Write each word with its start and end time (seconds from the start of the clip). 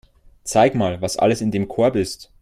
Zeig 0.43 0.73
mal, 0.73 0.99
was 1.03 1.17
alles 1.17 1.41
in 1.41 1.51
dem 1.51 1.67
Korb 1.67 1.95
ist. 1.95 2.31